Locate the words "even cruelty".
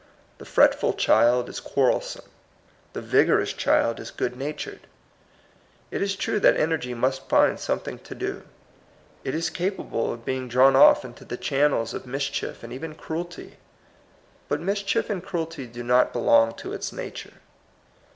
12.73-13.57